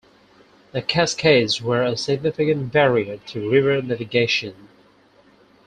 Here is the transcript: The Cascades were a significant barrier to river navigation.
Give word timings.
The 0.71 0.81
Cascades 0.81 1.61
were 1.61 1.83
a 1.83 1.95
significant 1.95 2.71
barrier 2.71 3.17
to 3.17 3.51
river 3.51 3.83
navigation. 3.83 4.67